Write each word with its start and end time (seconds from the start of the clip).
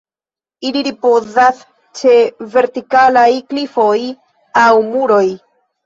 Ili 0.69 0.81
ripozas 0.87 1.59
ĉe 2.01 2.15
vertikalaj 2.57 3.29
klifoj 3.53 3.97
aŭ 4.67 4.69
muroj. 4.93 5.27